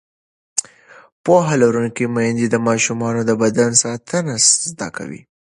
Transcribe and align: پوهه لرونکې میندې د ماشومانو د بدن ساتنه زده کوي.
پوهه 1.23 1.53
لرونکې 1.61 2.05
میندې 2.15 2.47
د 2.49 2.55
ماشومانو 2.67 3.21
د 3.25 3.31
بدن 3.41 3.71
ساتنه 3.83 4.33
زده 4.69 4.87
کوي. 4.97 5.21